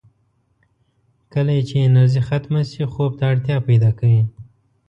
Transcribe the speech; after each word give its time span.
کله 1.33 1.51
یې 1.57 1.63
چې 1.69 1.75
انرژي 1.87 2.21
ختمه 2.27 2.61
شي، 2.69 2.83
خوب 2.93 3.11
ته 3.19 3.23
اړتیا 3.31 3.57
پیدا 3.67 3.91
کوي. 3.99 4.21